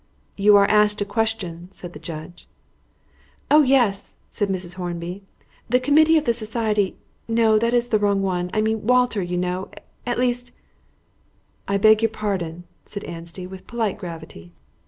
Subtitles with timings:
[0.35, 2.47] "You are asked a question," said the judge.
[3.51, 3.61] "Oh!
[3.61, 4.73] yes," said Mrs.
[4.73, 5.21] Hornby.
[5.69, 9.37] "The Committee of the Society no, that is the wrong one I mean Walter, you
[9.37, 9.69] know
[10.07, 10.51] at least"
[11.67, 14.51] "I beg your pardon," said Anstey, with polite gravity.